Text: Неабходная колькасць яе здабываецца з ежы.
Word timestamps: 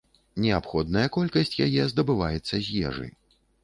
Неабходная 0.45 1.05
колькасць 1.19 1.55
яе 1.69 1.81
здабываецца 1.95 2.53
з 2.59 2.67
ежы. 2.91 3.07